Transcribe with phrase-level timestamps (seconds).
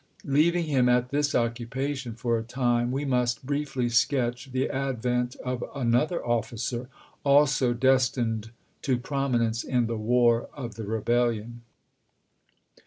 [0.25, 5.35] Leav ing him at this occupation for a time, we must briefly sketch the advent
[5.45, 6.89] of another officer,
[7.23, 8.49] also destined
[8.81, 11.61] to prominence in the War of the Rebel lion.